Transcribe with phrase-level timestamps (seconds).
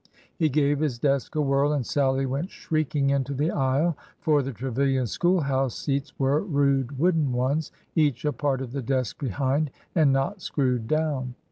[0.39, 4.51] "He gave his desk a whirl, and Sallie went shrieking into the aisle, for the
[4.51, 9.69] Trevilian school house seats were rude wooden ones, each a part of the desk behind,
[9.93, 11.35] and not screwed down.